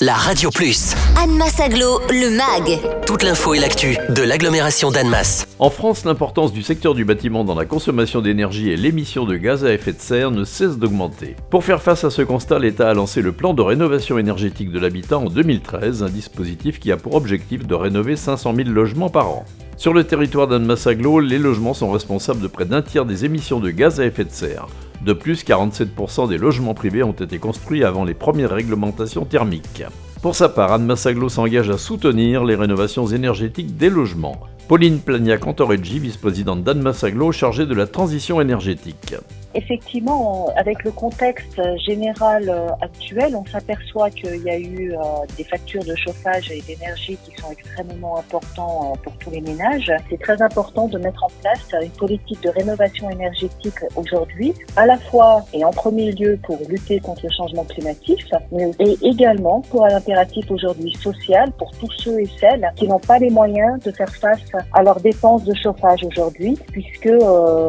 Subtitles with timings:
[0.00, 0.94] la Radio Plus.
[1.22, 2.80] Annemasse Aglo, le MAG.
[3.06, 5.46] Toute l'info et l'actu de l'agglomération d'Annemasse.
[5.58, 9.62] En France, l'importance du secteur du bâtiment dans la consommation d'énergie et l'émission de gaz
[9.62, 11.36] à effet de serre ne cesse d'augmenter.
[11.50, 14.78] Pour faire face à ce constat, l'État a lancé le plan de rénovation énergétique de
[14.78, 19.28] l'habitat en 2013, un dispositif qui a pour objectif de rénover 500 000 logements par
[19.28, 19.44] an.
[19.80, 23.60] Sur le territoire d'Annemasse Aglo, les logements sont responsables de près d'un tiers des émissions
[23.60, 24.66] de gaz à effet de serre.
[25.06, 29.84] De plus, 47% des logements privés ont été construits avant les premières réglementations thermiques.
[30.20, 34.40] Pour sa part, Anne Massaglo s'engage à soutenir les rénovations énergétiques des logements.
[34.68, 39.14] Pauline Plagna-Cantoreggi, vice-présidente d'Anne Massaglo, chargée de la transition énergétique.
[39.54, 44.96] Effectivement, avec le contexte général euh, actuel, on s'aperçoit qu'il y a eu euh,
[45.36, 49.90] des factures de chauffage et d'énergie qui sont extrêmement importants euh, pour tous les ménages.
[50.08, 54.98] C'est très important de mettre en place une politique de rénovation énergétique aujourd'hui, à la
[54.98, 58.70] fois et en premier lieu pour lutter contre le changement climatique, mais
[59.02, 63.30] également pour un impératif aujourd'hui social pour tous ceux et celles qui n'ont pas les
[63.30, 64.40] moyens de faire face
[64.72, 67.10] à leurs dépenses de chauffage aujourd'hui, puisque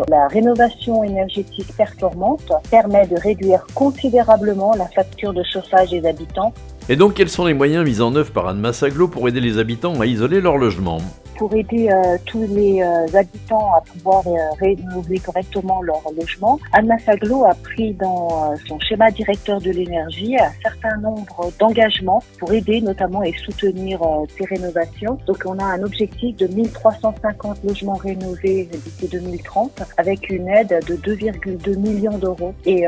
[0.09, 6.53] la rénovation énergétique performante permet de réduire considérablement la facture de chauffage des habitants.
[6.89, 9.57] Et donc, quels sont les moyens mis en œuvre par Anne Massaglo pour aider les
[9.57, 10.99] habitants à isoler leur logement?
[11.41, 16.99] Pour aider euh, tous les euh, habitants à pouvoir euh, rénover correctement leur logement, Anna
[16.99, 22.79] Saglo a pris dans son schéma directeur de l'énergie un certain nombre d'engagements pour aider
[22.81, 23.99] notamment et soutenir
[24.37, 25.17] ces rénovations.
[25.25, 30.95] Donc on a un objectif de 1350 logements rénovés d'ici 2030 avec une aide de
[30.95, 32.53] 2,2 millions d'euros.
[32.67, 32.85] Et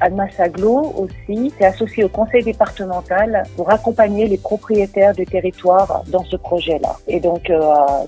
[0.00, 6.24] Anna Saglo aussi s'est associée au conseil départemental pour accompagner les propriétaires du territoire dans
[6.24, 6.96] ce projet-là.
[7.08, 7.50] Et donc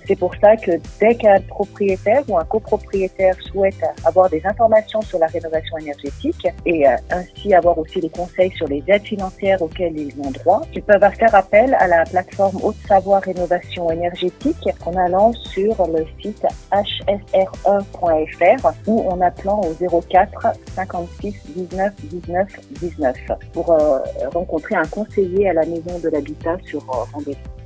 [0.07, 5.19] c'est pour ça que dès qu'un propriétaire ou un copropriétaire souhaite avoir des informations sur
[5.19, 9.99] la rénovation énergétique et euh, ainsi avoir aussi des conseils sur les aides financières auxquelles
[9.99, 15.33] ils ont droit, ils peuvent faire appel à la plateforme Haute-Savoir Rénovation énergétique en allant
[15.33, 17.77] sur le site hsre.fr
[18.87, 22.49] ou en appelant au 04 56 19 19
[22.81, 23.17] 19
[23.53, 23.99] pour euh,
[24.33, 27.66] rencontrer un conseiller à la maison de l'habitat sur euh, rendez-vous.